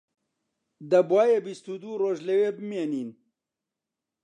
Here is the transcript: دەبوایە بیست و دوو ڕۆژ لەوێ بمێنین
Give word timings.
دەبوایە 0.91 1.39
بیست 1.47 1.65
و 1.67 1.73
دوو 1.81 1.99
ڕۆژ 2.01 2.17
لەوێ 2.27 2.49
بمێنین 2.57 3.09